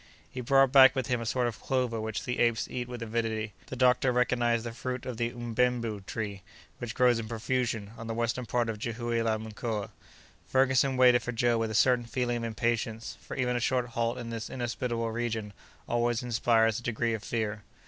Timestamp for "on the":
7.99-8.15